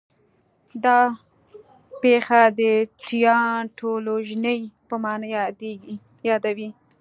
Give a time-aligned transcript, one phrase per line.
[0.83, 0.99] دا
[2.01, 2.61] پېښه د
[3.01, 5.27] 'تیان ټولوژنې' په نامه
[6.33, 6.69] یادوي.